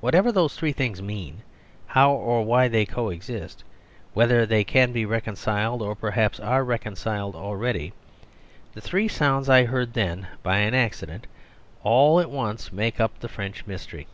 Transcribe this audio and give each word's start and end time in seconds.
Whatever 0.00 0.32
those 0.32 0.56
three 0.56 0.72
things 0.72 1.02
mean, 1.02 1.42
how 1.88 2.10
or 2.10 2.42
why 2.42 2.68
they 2.68 2.86
co 2.86 3.10
exist; 3.10 3.64
whether 4.14 4.46
they 4.46 4.64
can 4.64 4.92
be 4.94 5.04
reconciled 5.04 5.82
or 5.82 5.94
perhaps 5.94 6.40
are 6.40 6.64
reconciled 6.64 7.36
already; 7.36 7.92
the 8.72 8.80
three 8.80 9.08
sounds 9.08 9.50
I 9.50 9.66
heard 9.66 9.92
then 9.92 10.26
by 10.42 10.56
an 10.60 10.72
accident 10.72 11.26
all 11.82 12.18
at 12.18 12.30
once 12.30 12.72
make 12.72 12.98
up 12.98 13.18
the 13.20 13.28
French 13.28 13.66
mystery. 13.66 14.06